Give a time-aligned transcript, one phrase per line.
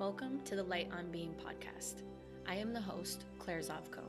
[0.00, 2.04] Welcome to the Light on Being podcast.
[2.48, 4.00] I am the host, Claire Zavko.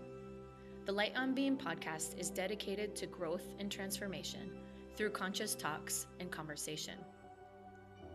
[0.85, 4.51] The Light on Being podcast is dedicated to growth and transformation
[4.95, 6.93] through conscious talks and conversation.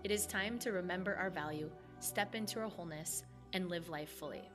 [0.05, 1.71] It is time to remember our value,
[2.01, 4.49] step into our wholeness, and live life fully.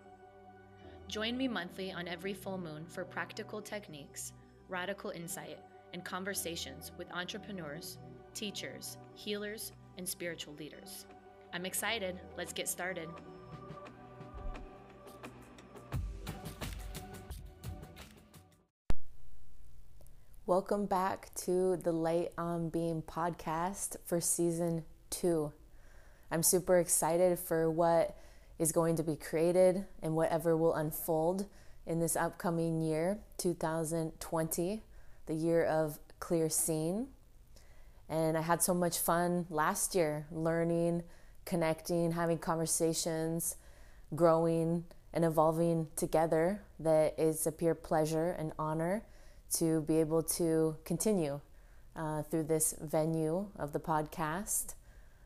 [1.08, 4.34] Join me monthly on every full moon for practical techniques,
[4.68, 5.60] radical insight,
[5.94, 8.00] and conversations with entrepreneurs,
[8.34, 11.06] teachers, healers, and spiritual leaders.
[11.54, 12.18] I'm excited.
[12.38, 13.10] Let's get started.
[20.46, 25.52] Welcome back to the Light on Being podcast for season two.
[26.32, 28.18] I'm super excited for what
[28.58, 31.48] is going to be created and whatever will unfold
[31.86, 34.84] in this upcoming year, 2020,
[35.26, 37.08] the year of clear seeing.
[38.08, 41.04] And I had so much fun last year learning,
[41.52, 43.58] connecting, having conversations,
[44.16, 49.04] growing, and evolving together that is a pure pleasure and honor
[49.52, 51.42] to be able to continue
[51.94, 54.76] uh, through this venue of the podcast.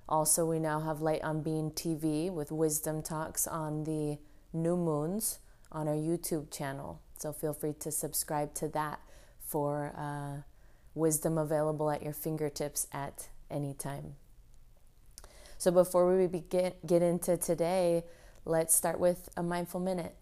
[0.09, 4.17] Also, we now have Light on Being TV with wisdom talks on the
[4.51, 5.37] new moons
[5.71, 7.01] on our YouTube channel.
[7.19, 8.99] So feel free to subscribe to that
[9.39, 10.41] for uh,
[10.95, 14.15] wisdom available at your fingertips at any time.
[15.57, 18.03] So before we begin get into today,
[18.45, 20.15] let's start with a mindful minute.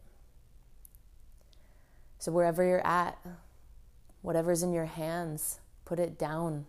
[2.20, 3.18] So wherever you're at,
[4.22, 6.66] whatever's in your hands, put it down.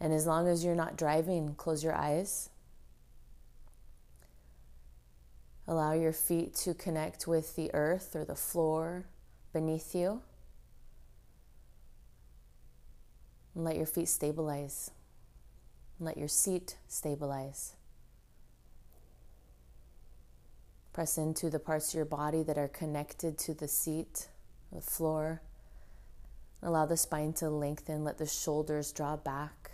[0.00, 2.50] And as long as you're not driving, close your eyes.
[5.68, 9.06] Allow your feet to connect with the earth or the floor
[9.52, 10.22] beneath you.
[13.54, 14.90] And let your feet stabilize.
[15.98, 17.72] Let your seat stabilize.
[20.92, 24.28] Press into the parts of your body that are connected to the seat,
[24.72, 25.40] the floor.
[26.62, 28.04] Allow the spine to lengthen.
[28.04, 29.72] Let the shoulders draw back.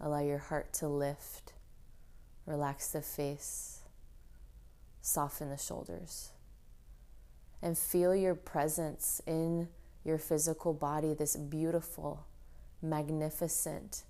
[0.00, 1.52] Allow your heart to lift.
[2.46, 3.80] Relax the face.
[5.02, 6.32] Soften the shoulders.
[7.60, 9.68] And feel your presence in
[10.04, 12.26] your physical body, this beautiful,
[12.80, 14.04] magnificent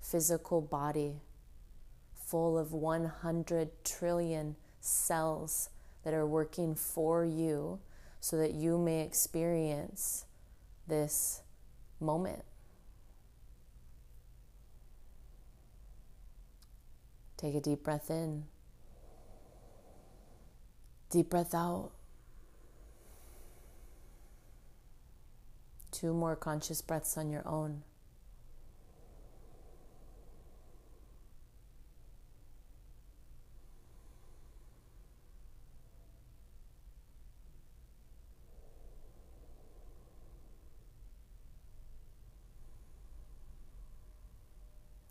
[0.00, 1.20] physical body
[2.14, 5.68] full of 100 trillion cells
[6.04, 7.78] that are working for you
[8.20, 10.26] so that you may experience
[10.86, 11.42] this
[11.98, 12.44] moment.
[17.36, 18.44] Take a deep breath in.
[21.10, 21.90] Deep breath out.
[25.90, 27.82] Two more conscious breaths on your own.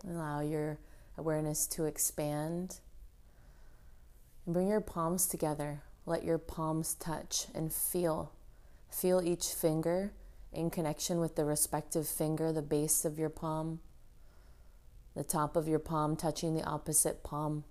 [0.07, 0.79] Allow your
[1.17, 2.79] awareness to expand.
[4.45, 5.81] And bring your palms together.
[6.05, 8.31] Let your palms touch and feel.
[8.89, 10.13] Feel each finger
[10.51, 13.79] in connection with the respective finger, the base of your palm,
[15.15, 17.63] the top of your palm touching the opposite palm.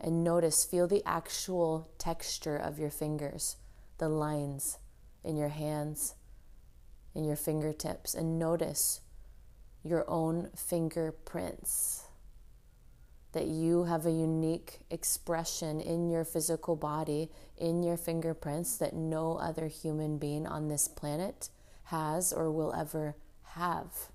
[0.00, 3.56] And notice, feel the actual texture of your fingers,
[3.98, 4.78] the lines
[5.24, 6.14] in your hands,
[7.14, 9.00] in your fingertips, and notice
[9.82, 12.04] your own fingerprints.
[13.32, 19.36] That you have a unique expression in your physical body, in your fingerprints, that no
[19.36, 21.48] other human being on this planet
[21.84, 23.16] has or will ever
[23.54, 24.08] have.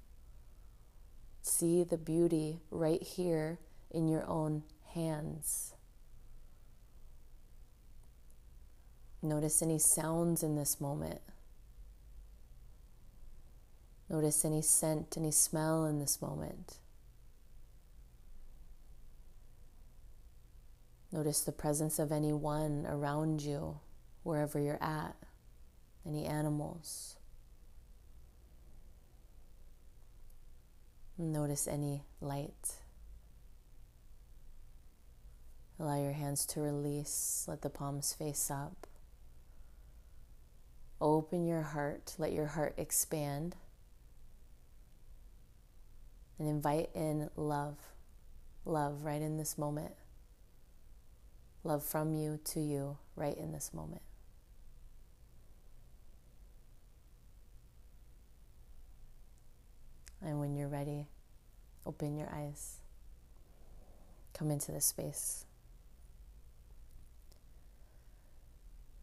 [1.41, 3.59] See the beauty right here
[3.91, 5.73] in your own hands.
[9.21, 11.21] Notice any sounds in this moment.
[14.09, 16.77] Notice any scent, any smell in this moment.
[21.11, 23.79] Notice the presence of anyone around you,
[24.23, 25.15] wherever you're at,
[26.05, 27.15] any animals.
[31.17, 32.75] Notice any light.
[35.79, 38.87] Allow your hands to release, let the palms face up.
[41.01, 43.55] Open your heart, let your heart expand
[46.39, 47.77] and invite in love.
[48.65, 49.93] Love right in this moment.
[51.63, 54.01] Love from you to you right in this moment.
[60.21, 61.07] And when you're ready,
[61.85, 62.77] open your eyes.
[64.33, 65.45] Come into this space.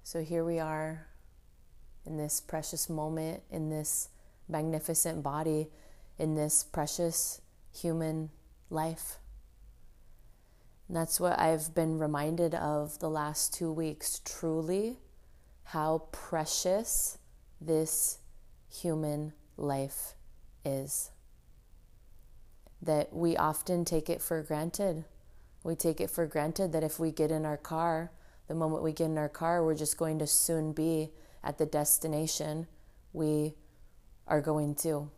[0.03, 1.07] So here we are
[2.05, 4.09] in this precious moment, in this
[4.49, 5.69] magnificent body,
[6.19, 7.41] in this precious
[7.73, 8.31] human
[8.71, 9.19] life.
[10.89, 14.99] And that's what I've been reminded of the last two weeks truly
[15.65, 17.19] how precious
[17.61, 18.19] this
[18.69, 20.15] human life
[20.65, 21.11] is.
[22.83, 25.05] That we often take it for granted.
[25.65, 28.11] We take it for granted that if we get in our car,
[28.49, 31.13] the moment we get in our car, we're just going to soon be
[31.45, 32.67] at the destination
[33.13, 33.55] we
[34.27, 35.11] are going to.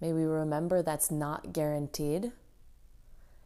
[0.00, 2.32] May we remember that's not guaranteed.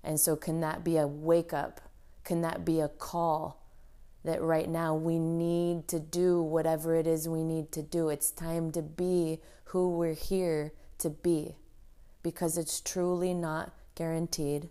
[0.03, 1.81] And so, can that be a wake up?
[2.25, 3.63] Can that be a call
[4.25, 8.09] that right now we need to do whatever it is we need to do?
[8.09, 11.57] It's time to be who we're here to be
[12.23, 14.69] because it's truly not guaranteed.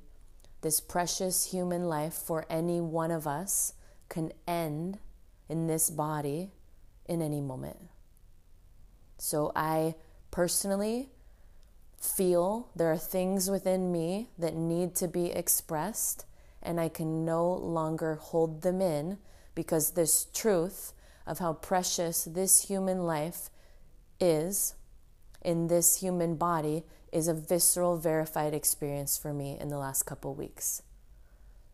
[0.61, 3.73] This precious human life for any one of us
[4.09, 4.99] can end
[5.47, 6.51] in this body
[7.05, 7.77] in any moment.
[9.17, 9.95] So I
[10.31, 11.09] personally
[11.99, 16.25] feel there are things within me that need to be expressed,
[16.61, 19.17] and I can no longer hold them in
[19.55, 20.93] because this truth
[21.27, 23.49] of how precious this human life
[24.19, 24.75] is
[25.41, 30.33] in this human body is a visceral, verified experience for me in the last couple
[30.33, 30.81] weeks.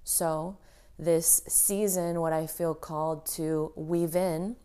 [0.04, 0.58] So,
[0.98, 4.56] this season, what I feel called to weave in,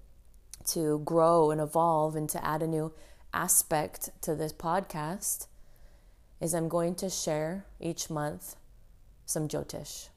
[0.68, 2.92] to grow and evolve, and to add a new
[3.32, 5.46] aspect to this podcast
[6.40, 8.56] is I'm going to share each month
[9.26, 10.08] some Jyotish.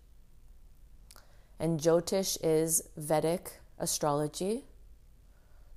[1.60, 4.64] And Jyotish is Vedic astrology.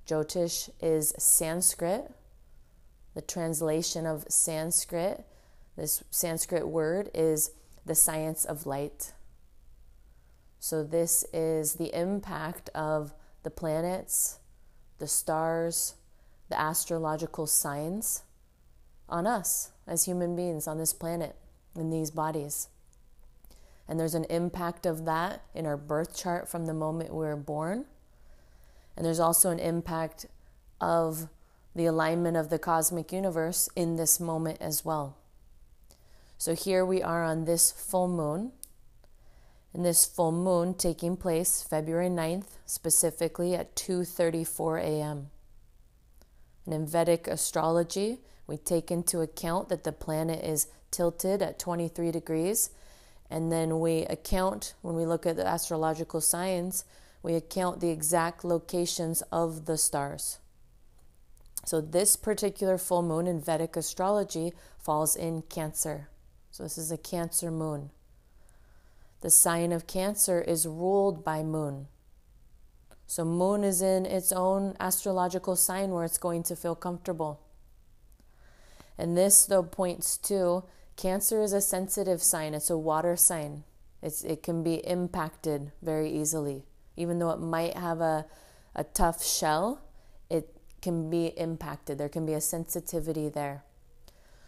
[0.07, 2.11] Jyotish is Sanskrit,
[3.13, 5.25] the translation of Sanskrit.
[5.75, 7.51] This Sanskrit word is
[7.85, 9.13] the science of light.
[10.59, 14.39] So, this is the impact of the planets,
[14.97, 15.95] the stars,
[16.49, 18.23] the astrological signs
[19.09, 21.35] on us as human beings on this planet,
[21.75, 22.69] in these bodies.
[23.87, 27.35] And there's an impact of that in our birth chart from the moment we were
[27.35, 27.85] born.
[28.95, 30.25] And there's also an impact
[30.81, 31.29] of
[31.75, 35.15] the alignment of the cosmic universe in this moment as well.
[36.37, 38.51] So here we are on this full moon.
[39.73, 45.29] And this full moon taking place February 9th, specifically at 2:34 a.m.
[46.67, 52.11] And in Vedic astrology, we take into account that the planet is tilted at 23
[52.11, 52.71] degrees.
[53.29, 56.83] And then we account, when we look at the astrological signs,
[57.23, 60.39] we account the exact locations of the stars.
[61.65, 66.09] So, this particular full moon in Vedic astrology falls in Cancer.
[66.51, 67.91] So, this is a Cancer moon.
[69.21, 71.87] The sign of Cancer is ruled by Moon.
[73.07, 77.39] So, Moon is in its own astrological sign where it's going to feel comfortable.
[78.97, 80.63] And this, though, points to
[80.97, 83.63] Cancer is a sensitive sign, it's a water sign.
[84.01, 86.63] It's, it can be impacted very easily.
[86.95, 88.25] Even though it might have a,
[88.75, 89.81] a tough shell,
[90.29, 90.49] it
[90.81, 91.99] can be impacted.
[91.99, 93.63] There can be a sensitivity there.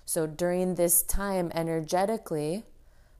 [0.05, 2.63] So during this time, energetically,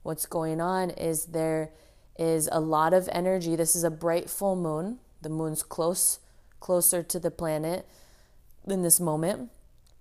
[0.02, 1.70] what's going on is there
[2.18, 3.54] is a lot of energy.
[3.54, 4.98] This is a bright full moon.
[5.22, 6.18] The moon's close,
[6.60, 7.86] closer to the planet
[8.66, 9.50] in this moment.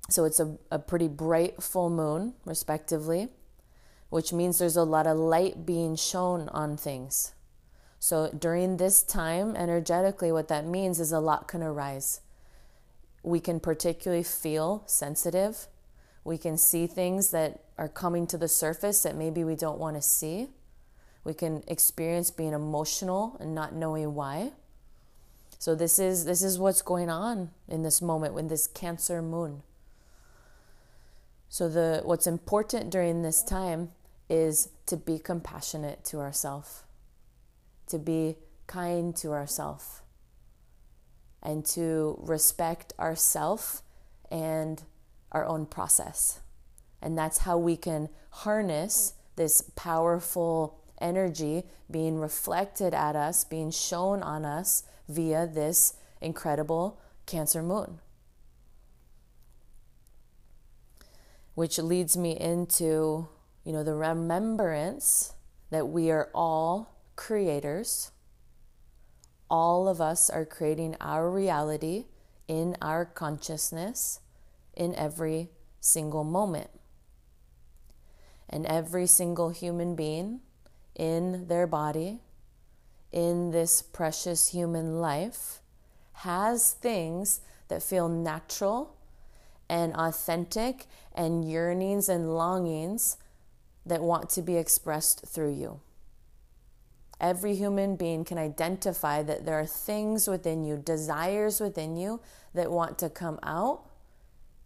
[0.09, 3.29] So it's a, a pretty bright full moon, respectively,
[4.09, 7.33] which means there's a lot of light being shown on things.
[7.99, 12.21] So during this time, energetically, what that means is a lot can arise.
[13.23, 15.67] We can particularly feel sensitive.
[16.23, 19.95] We can see things that are coming to the surface that maybe we don't want
[19.97, 20.47] to see.
[21.23, 24.53] We can experience being emotional and not knowing why.
[25.59, 29.61] So this is this is what's going on in this moment with this Cancer moon.
[31.49, 33.91] So the what's important during this time
[34.29, 36.83] is to be compassionate to ourselves,
[37.87, 38.37] to be
[38.67, 40.01] kind to ourselves,
[41.43, 43.81] and to respect ourself
[44.31, 44.83] and
[45.33, 46.39] our own process.
[47.01, 54.23] And that's how we can harness this powerful energy being reflected at us, being shown
[54.23, 57.99] on us via this incredible Cancer moon.
[61.59, 63.27] which leads me into,
[63.65, 65.33] you know, the remembrance
[65.71, 68.11] that we are all creators.
[69.49, 72.05] All of us are creating our reality
[72.47, 74.21] in our consciousness
[74.73, 75.49] in every
[75.81, 76.69] single moment.
[78.49, 80.39] And every single human being
[80.95, 82.21] in their body
[83.11, 85.59] in this precious human life
[86.13, 88.95] has things that feel natural
[89.69, 93.17] and authentic and yearnings and longings
[93.85, 95.79] that want to be expressed through you.
[97.19, 102.21] Every human being can identify that there are things within you, desires within you
[102.53, 103.81] that want to come out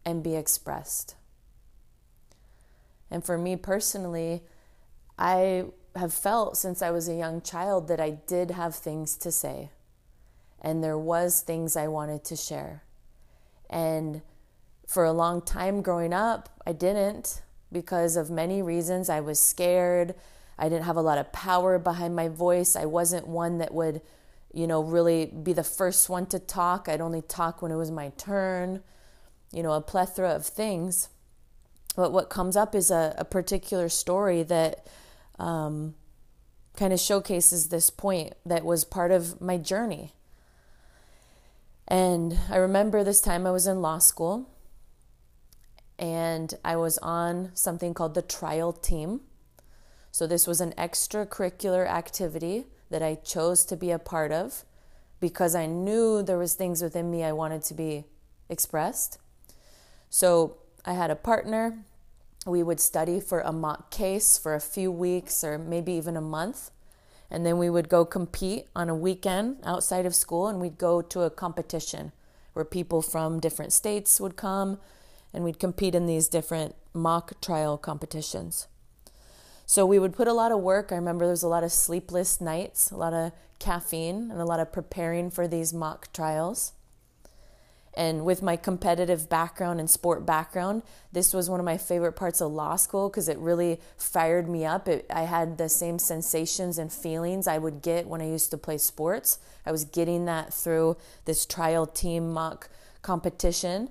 [0.06, 1.16] and be expressed.
[3.10, 4.44] And for me personally,
[5.18, 9.32] I have felt since I was a young child that I did have things to
[9.32, 9.70] say.
[10.62, 12.84] And there was things I wanted to share.
[13.70, 14.22] And
[14.88, 19.10] for a long time growing up, I didn't because of many reasons.
[19.10, 20.16] I was scared.
[20.58, 22.76] I didn't have a lot of power behind my voice.
[22.76, 24.02] I wasn't one that would,
[24.54, 26.88] you know, really be the first one to talk.
[26.88, 28.84] I'd only talk when it was my turn,
[29.52, 31.10] you know, a plethora of things.
[31.96, 34.88] But what comes up is a, a particular story that
[35.40, 35.96] um,
[36.75, 40.13] kind of showcases this point that was part of my journey.
[41.88, 44.50] And I remember this time I was in law school
[46.00, 49.22] and I was on something called the trial team.
[50.12, 54.63] So, this was an extracurricular activity that I chose to be a part of
[55.20, 58.06] because I knew there was things within me I wanted to be
[58.50, 59.18] expressed.
[60.10, 61.86] So, I had a partner.
[62.46, 66.22] We would study for a mock case for a few weeks or maybe even a
[66.22, 66.72] month.
[67.32, 71.02] And then we would go compete on a weekend outside of school and we'd go
[71.02, 72.12] to a competition
[72.54, 74.78] where people from different states would come
[75.34, 78.68] and we'd compete in these different mock trial competitions.
[79.66, 80.92] So we would put a lot of work.
[80.92, 84.46] I remember there was a lot of sleepless nights, a lot of caffeine, and a
[84.46, 86.74] lot of preparing for these mock trials.
[87.96, 90.82] And with my competitive background and sport background,
[91.12, 94.66] this was one of my favorite parts of law school because it really fired me
[94.66, 94.88] up.
[94.88, 98.58] It, I had the same sensations and feelings I would get when I used to
[98.58, 99.38] play sports.
[99.66, 102.70] I was getting that through this trial team mock
[103.04, 103.90] competition.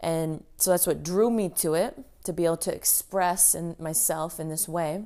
[0.00, 4.38] And so that's what drew me to it, to be able to express in myself
[4.38, 5.04] in this way.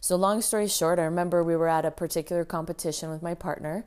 [0.00, 3.86] So, long story short, I remember we were at a particular competition with my partner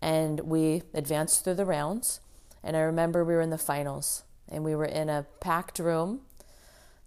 [0.00, 2.20] and we advanced through the rounds.
[2.62, 6.20] And I remember we were in the finals and we were in a packed room.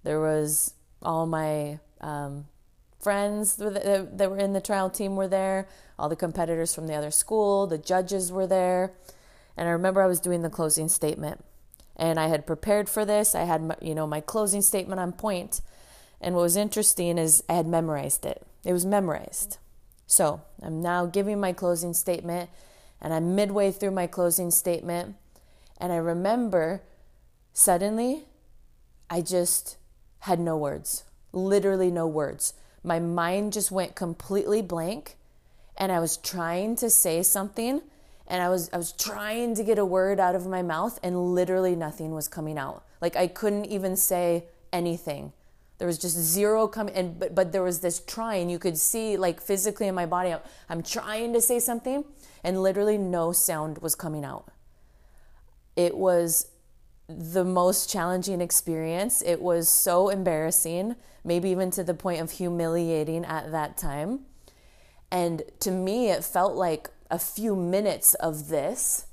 [0.03, 2.45] There was all my um,
[2.99, 5.67] friends that were in the trial team were there,
[5.99, 8.93] all the competitors from the other school, the judges were there.
[9.55, 11.43] And I remember I was doing the closing statement
[11.95, 13.35] and I had prepared for this.
[13.35, 15.61] I had, my, you know, my closing statement on point.
[16.19, 18.41] And what was interesting is I had memorized it.
[18.63, 19.57] It was memorized.
[20.07, 22.49] So I'm now giving my closing statement,
[23.01, 25.15] and I'm midway through my closing statement,
[25.83, 26.81] and I remember
[27.51, 28.23] suddenly
[29.09, 29.75] I just
[30.19, 32.53] had no words, literally no words.
[32.85, 35.17] My mind just went completely blank,
[35.75, 37.81] and I was trying to say something
[38.25, 41.35] and I was I was trying to get a word out of my mouth and
[41.35, 42.85] literally nothing was coming out.
[43.01, 45.33] Like I couldn't even say anything.
[45.79, 48.49] There was just zero coming and but but there was this trying.
[48.49, 50.33] You could see like physically in my body
[50.69, 52.05] I'm trying to say something
[52.41, 54.52] and literally no sound was coming out.
[55.75, 56.47] It was
[57.07, 59.21] the most challenging experience.
[59.21, 64.21] It was so embarrassing, maybe even to the point of humiliating at that time.
[65.11, 69.05] And to me, it felt like a few minutes of this.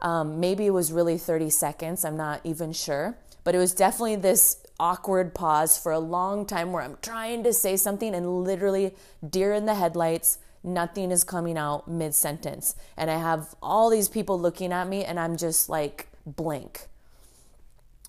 [0.00, 3.16] Um, maybe it was really 30 seconds, I'm not even sure.
[3.44, 7.52] But it was definitely this awkward pause for a long time where I'm trying to
[7.52, 8.94] say something and literally
[9.28, 12.74] deer in the headlights, nothing is coming out mid sentence.
[12.96, 16.86] And I have all these people looking at me and I'm just like blank.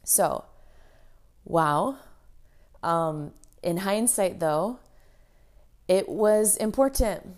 [0.03, 0.45] So,
[1.45, 1.97] wow.
[2.83, 3.31] Um,
[3.61, 4.79] in hindsight, though,
[5.87, 7.35] it was important.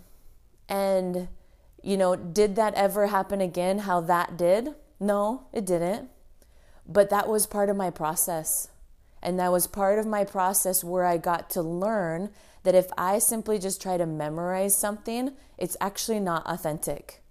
[0.69, 1.27] And
[1.83, 3.79] you know, did that ever happen again?
[3.79, 4.69] How that did?
[4.99, 6.09] No, it didn't.
[6.87, 8.69] But that was part of my process.
[9.21, 12.29] And that was part of my process where I got to learn
[12.63, 17.21] that if I simply just try to memorize something, it's actually not authentic.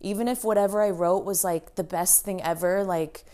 [0.00, 3.24] Even if whatever I wrote was like the best thing ever, like,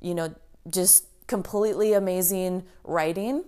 [0.00, 0.34] you know,
[0.70, 3.44] just completely amazing writing,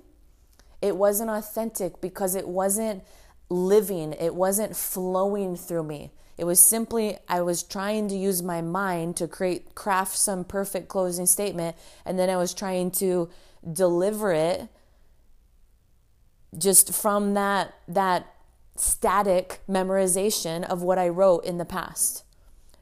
[0.82, 3.02] it wasn't authentic because it wasn't
[3.48, 6.10] living, it wasn't flowing through me.
[6.36, 10.88] It was simply, I was trying to use my mind to create, craft some perfect
[10.88, 13.30] closing statement, and then I was trying to
[13.72, 14.68] deliver it
[16.58, 18.26] just from that, that
[18.76, 22.24] static memorization of what I wrote in the past.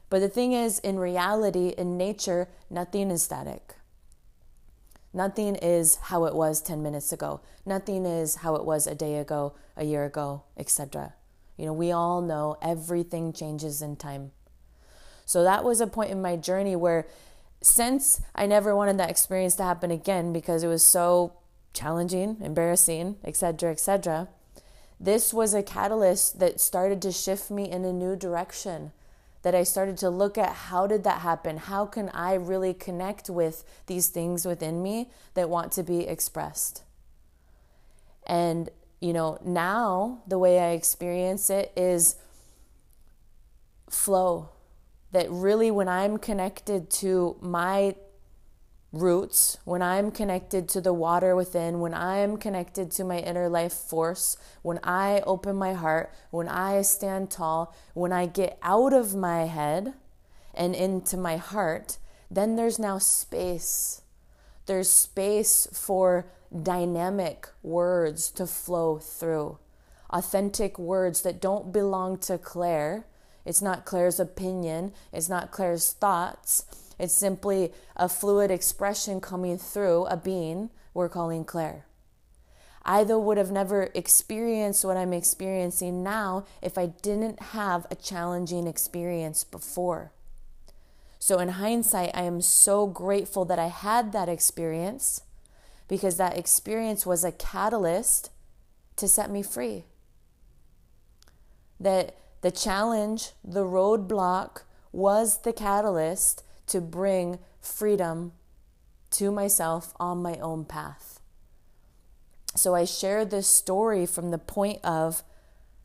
[0.09, 3.75] But the thing is, in reality, in nature, nothing is static.
[5.13, 7.41] Nothing is how it was 10 minutes ago.
[7.65, 11.13] Nothing is how it was a day ago, a year ago, etc.
[11.57, 14.31] You know, we all know everything changes in time.
[15.25, 17.07] So that was a point in my journey where
[17.61, 21.33] since I never wanted that experience to happen again because it was so
[21.73, 24.29] challenging, embarrassing, etc., etc.,
[24.99, 28.93] this was a catalyst that started to shift me in a new direction
[29.41, 31.57] that I started to look at how did that happen?
[31.57, 36.83] How can I really connect with these things within me that want to be expressed?
[38.25, 38.69] And,
[39.01, 42.15] you know, now the way I experience it is
[43.89, 44.49] flow.
[45.11, 47.95] That really, when I'm connected to my
[48.93, 53.73] roots, when I'm connected to the water within, when I'm connected to my inner life
[53.73, 59.15] force, when I open my heart, when I stand tall, when I get out of
[59.15, 59.95] my head
[60.53, 61.97] and into my heart,
[62.29, 64.01] then there's now space.
[64.67, 66.27] There's space for
[66.61, 69.57] dynamic words to flow through,
[70.11, 73.07] authentic words that don't belong to Claire.
[73.43, 76.65] It's not Claire's opinion, it's not Claire's thoughts
[77.03, 81.85] it's simply a fluid expression coming through a being we're calling Claire.
[82.85, 87.95] I, though, would have never experienced what I'm experiencing now if I didn't have a
[87.95, 90.11] challenging experience before.
[91.19, 95.21] So, in hindsight, I am so grateful that I had that experience
[95.87, 98.29] because that experience was a catalyst
[98.97, 99.85] to set me free.
[101.79, 108.33] That the challenge, the roadblock, was the catalyst to bring freedom
[109.11, 111.19] to myself on my own path.
[112.55, 115.23] So I share this story from the point of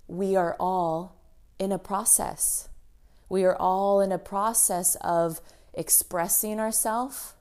[0.06, 1.16] we are all
[1.58, 2.68] in a process.
[3.28, 5.40] We are all in a process of
[5.74, 7.34] expressing ourselves,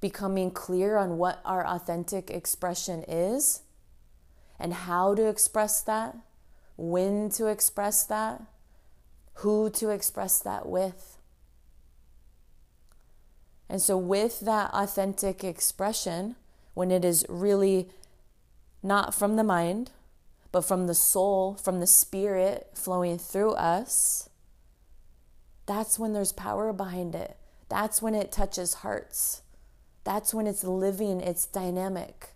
[0.00, 3.62] becoming clear on what our authentic expression is,
[4.58, 6.16] and how to express that,
[6.76, 8.42] when to express that,
[9.34, 11.19] who to express that with.
[13.70, 16.34] And so, with that authentic expression,
[16.74, 17.88] when it is really
[18.82, 19.92] not from the mind,
[20.50, 24.28] but from the soul, from the spirit flowing through us,
[25.66, 27.36] that's when there's power behind it.
[27.68, 29.42] That's when it touches hearts.
[30.02, 32.30] That's when it's living, it's dynamic.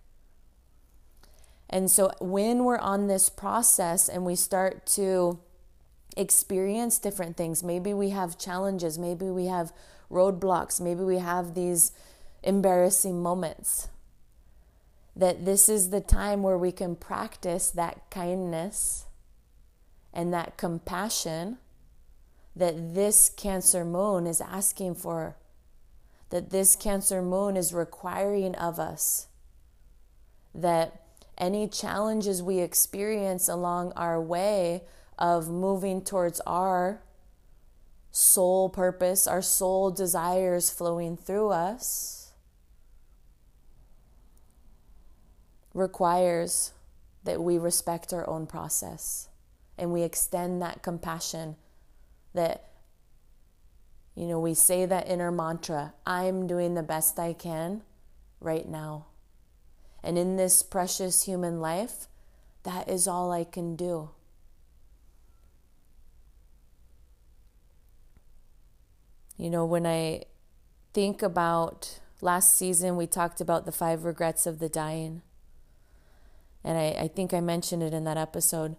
[1.69, 5.39] And so, when we're on this process and we start to
[6.15, 9.73] experience different things, maybe we have challenges, maybe we have
[10.09, 11.91] roadblocks, maybe we have these
[12.43, 13.89] embarrassing moments.
[15.15, 19.05] That this is the time where we can practice that kindness
[20.13, 21.57] and that compassion
[22.55, 25.35] that this Cancer moon is asking for,
[26.29, 29.27] that this Cancer moon is requiring of us,
[30.53, 31.01] that
[31.37, 34.83] any challenges we experience along our way
[35.19, 37.01] of moving towards our
[38.15, 42.31] soul purpose, our soul desires flowing through us,
[45.73, 46.71] requires
[47.25, 49.27] that we respect our own process
[49.77, 51.57] and we extend that compassion
[52.33, 52.69] that
[54.15, 57.81] you know we say that inner mantra i'm doing the best i can
[58.39, 59.07] right now.
[60.01, 62.07] And in this precious human life
[62.63, 64.11] that is all i can do
[69.37, 70.23] You know, when I
[70.93, 75.21] think about last season, we talked about the five regrets of the dying.
[76.63, 78.75] And I, I think I mentioned it in that episode.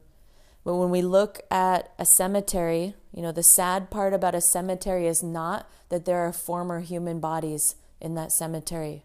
[0.64, 5.07] But when we look at a cemetery, you know, the sad part about a cemetery
[5.07, 9.05] is not that there are former human bodies in that cemetery.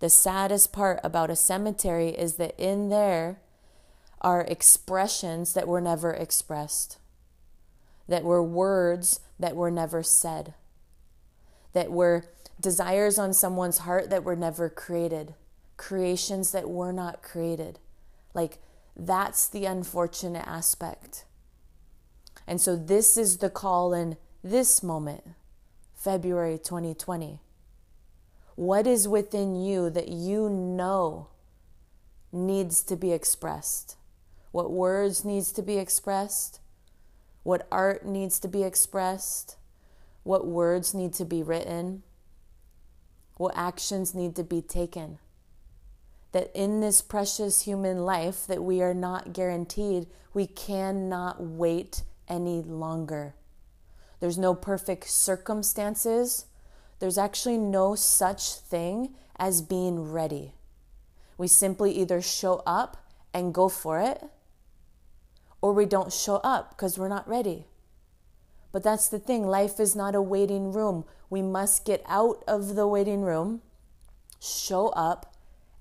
[0.00, 3.40] The saddest part about a cemetery is that in there
[4.22, 6.98] are expressions that were never expressed
[8.08, 10.54] that were words that were never said,
[11.72, 12.24] that were
[12.60, 15.34] desires on someone's heart that were never created,
[15.76, 17.78] creations that were not created.
[18.34, 18.58] Like,
[18.96, 21.24] that's the unfortunate aspect.
[22.46, 25.22] And so, this is the call in this moment,
[25.94, 27.40] February 2020.
[28.54, 31.28] What is within you that you know
[32.32, 33.96] needs to be expressed?
[34.50, 36.60] What words needs to be expressed?
[37.48, 39.56] What art needs to be expressed,
[40.22, 42.02] what words need to be written,
[43.38, 45.18] what actions need to be taken.
[46.32, 52.60] That in this precious human life that we are not guaranteed, we cannot wait any
[52.60, 53.34] longer.
[54.20, 56.44] There's no perfect circumstances.
[56.98, 60.52] There's actually no such thing as being ready.
[61.38, 62.98] We simply either show up
[63.32, 64.22] and go for it,
[65.60, 67.66] or we don't show up because we're not ready.
[68.72, 71.04] But that's the thing life is not a waiting room.
[71.30, 73.62] We must get out of the waiting room,
[74.40, 75.34] show up,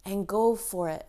[0.05, 1.05] and go for it.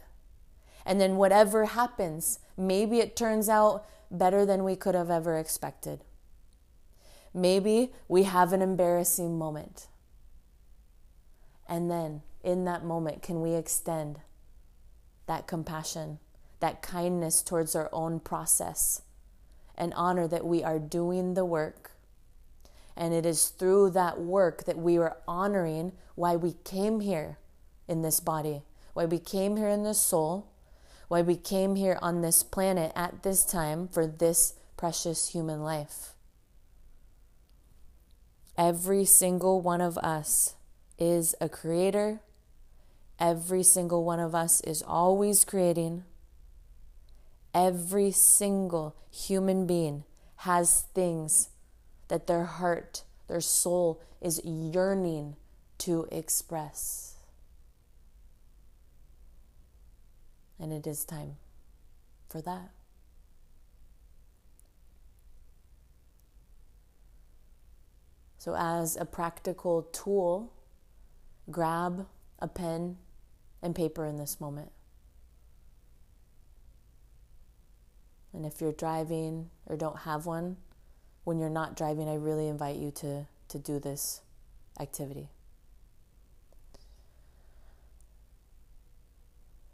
[0.85, 6.01] And then whatever happens, maybe it turns out better than we could have ever expected.
[7.35, 9.87] Maybe we have an embarrassing moment.
[11.69, 14.21] And then in that moment, can we extend
[15.27, 16.19] that compassion,
[16.61, 19.03] that kindness towards our own process,
[19.77, 21.93] and honor that we are doing the work?
[22.97, 27.39] And it is through that work that we are honoring why we came here
[27.87, 30.51] in this body, why we came here in this soul,
[31.07, 36.15] why we came here on this planet at this time for this precious human life.
[38.57, 40.57] Every single one of us
[40.99, 42.21] is a creator.
[43.21, 46.03] Every single one of us is always creating.
[47.55, 50.05] Every single human being
[50.37, 51.49] has things
[52.09, 55.37] that their heart, their soul is yearning
[55.79, 57.15] to express.
[60.61, 61.37] And it is time
[62.29, 62.71] for that.
[68.39, 70.53] So, as a practical tool,
[71.51, 72.07] grab
[72.39, 72.97] a pen
[73.63, 74.71] and paper in this moment.
[78.39, 80.59] And if you're driving or don't have one,
[81.25, 84.21] when you're not driving, I really invite you to, to do this
[84.79, 85.29] activity.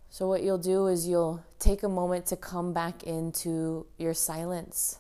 [0.09, 4.99] So, what you'll do is you'll take a moment to come back into your silence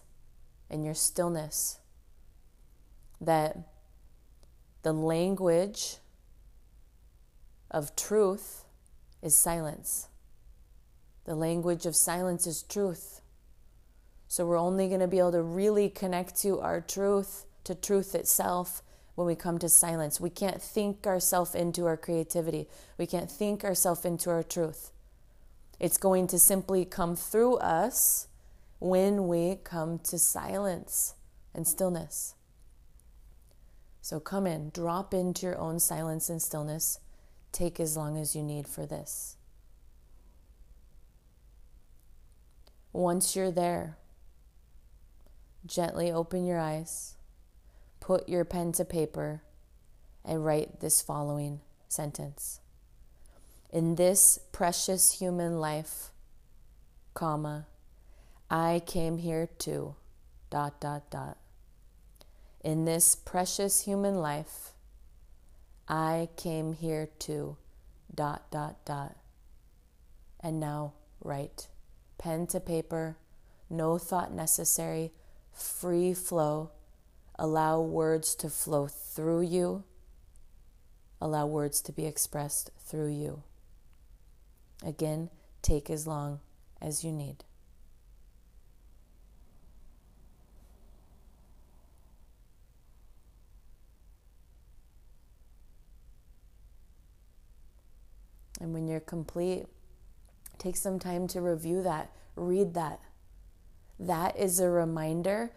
[0.68, 1.79] and your stillness.
[3.18, 3.57] That
[4.83, 5.96] the language
[7.70, 8.64] of truth
[9.22, 10.09] is silence.
[11.24, 13.22] The language of silence is truth.
[14.29, 18.15] So we're only going to be able to really connect to our truth, to truth
[18.15, 18.83] itself,
[19.15, 20.21] when we come to silence.
[20.21, 22.69] We can't think ourselves into our creativity.
[22.99, 24.91] We can't think ourselves into our truth.
[25.79, 28.29] It's going to simply come through us
[28.79, 31.15] when we come to silence
[31.55, 32.35] and stillness.
[34.01, 37.01] So come in, drop into your own silence and stillness.
[37.53, 39.37] Take as long as you need for this.
[42.93, 43.97] Once you're there,
[45.66, 47.14] gently open your eyes,
[48.00, 49.42] put your pen to paper,
[50.24, 52.61] and write this following sentence
[53.74, 56.12] in this precious human life,
[57.12, 57.66] comma,
[58.48, 59.96] I came here to,
[60.48, 61.38] dot, dot, dot.
[62.62, 64.74] In this precious human life,
[65.88, 67.57] I came here to,
[68.14, 69.16] dot, dot, dot.
[70.38, 71.66] And now write.
[72.16, 73.16] Pen to paper,
[73.68, 75.11] no thought necessary,
[75.55, 76.71] free flow.
[77.38, 79.85] Allow words to flow through you.
[81.21, 83.43] Allow words to be expressed through you.
[84.85, 85.31] Again,
[85.62, 86.40] take as long
[86.83, 87.45] as you need.
[98.61, 99.67] And when you're complete,
[100.59, 103.01] take some time to review that, read that.
[103.98, 105.50] That is a reminder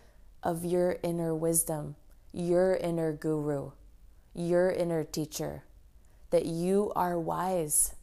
[0.43, 1.95] of your inner wisdom,
[2.31, 3.71] your inner guru,
[4.33, 5.63] your inner teacher,
[6.29, 7.95] that you are wise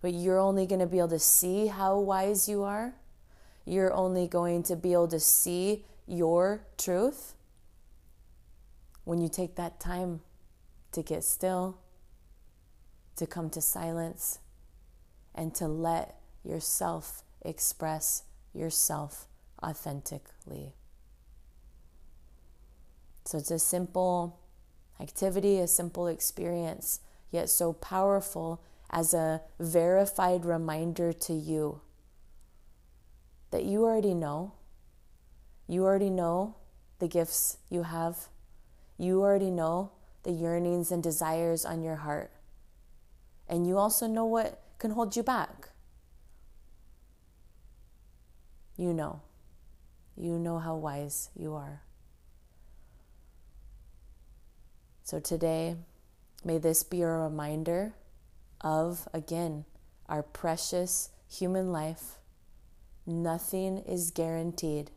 [0.00, 2.94] but you're only going to be able to see how wise you are.
[3.64, 7.34] You're only going to be able to see your truth
[9.04, 10.20] when you take that time
[10.92, 11.78] to get still,
[13.16, 14.38] to come to silence,
[15.34, 18.22] and to let yourself express
[18.54, 19.27] yourself
[19.62, 20.72] authentically.
[23.24, 24.38] So it's a simple
[25.00, 31.80] activity, a simple experience, yet so powerful as a verified reminder to you
[33.50, 34.52] that you already know.
[35.66, 36.56] You already know
[36.98, 38.28] the gifts you have.
[38.96, 39.92] You already know
[40.22, 42.30] the yearnings and desires on your heart.
[43.48, 45.68] And you also know what can hold you back.
[48.76, 49.20] You know.
[50.20, 51.82] You know how wise you are.
[55.04, 55.76] So today,
[56.44, 57.94] may this be a reminder
[58.60, 59.64] of, again,
[60.08, 62.18] our precious human life.
[63.06, 64.90] Nothing is guaranteed.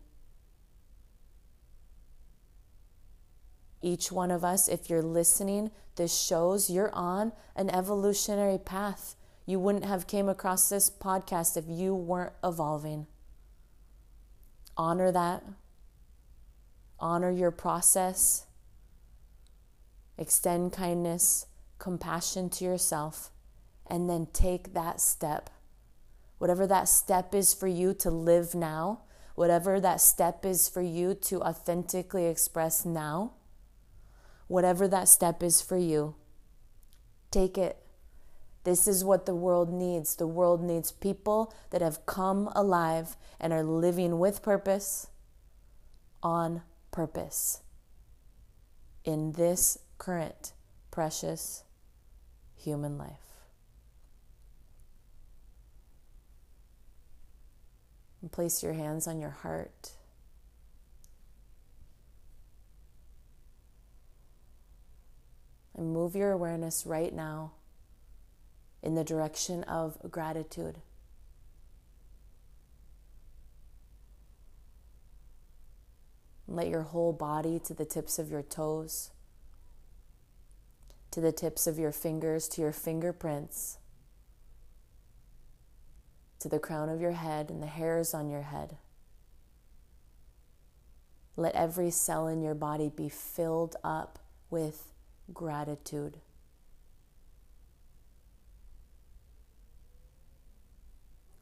[3.83, 9.15] Each one of us, if you're listening, this shows you're on an evolutionary path.
[9.45, 13.05] You wouldn't have came across this podcast if you weren't evolving.
[14.81, 15.43] Honor that,
[16.99, 18.47] honor your process,
[20.17, 21.45] extend kindness,
[21.77, 23.29] compassion to yourself,
[23.85, 25.51] and then take that step.
[26.39, 29.01] Whatever that step is for you to live now,
[29.35, 33.33] whatever that step is for you to authentically express now,
[34.47, 36.15] whatever that step is for you,
[37.29, 37.77] take it.
[38.63, 40.15] This is what the world needs.
[40.15, 45.07] The world needs people that have come alive and are living with purpose,
[46.21, 47.61] on purpose,
[49.03, 50.53] in this current
[50.91, 51.63] precious
[52.55, 53.17] human life.
[58.21, 59.93] And place your hands on your heart.
[65.75, 67.53] And move your awareness right now
[68.83, 70.79] in the direction of gratitude.
[76.47, 79.11] Let your whole body to the tips of your toes,
[81.11, 83.77] to the tips of your fingers, to your fingerprints,
[86.39, 88.77] to the crown of your head and the hairs on your head.
[91.37, 94.91] Let every cell in your body be filled up with
[95.33, 96.17] gratitude.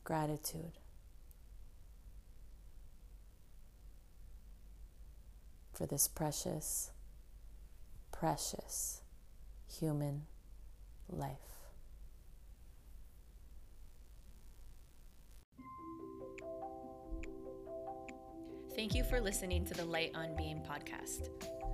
[0.09, 0.71] Gratitude.
[5.71, 6.89] For this precious,
[8.11, 9.01] precious
[9.71, 10.23] human
[11.07, 11.37] life.
[18.75, 21.29] Thank you for listening to the Light on Being podcast.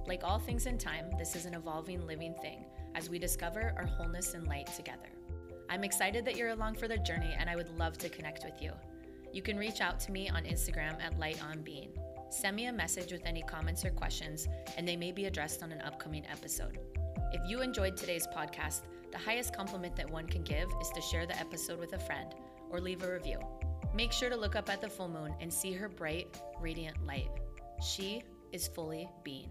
[0.06, 3.86] Like all things in time, this is an evolving living thing as we discover our
[3.86, 5.08] wholeness and light together.
[5.70, 8.62] I'm excited that you're along for the journey and I would love to connect with
[8.62, 8.72] you.
[9.34, 11.90] You can reach out to me on Instagram at Light on Being.
[12.30, 14.48] Send me a message with any comments or questions,
[14.78, 16.80] and they may be addressed on an upcoming episode.
[17.32, 21.26] If you enjoyed today's podcast, the highest compliment that one can give is to share
[21.26, 22.34] the episode with a friend
[22.70, 23.40] or leave a review.
[23.94, 27.30] Make sure to look up at the full moon and see her bright, radiant light.
[27.82, 29.50] She is fully being.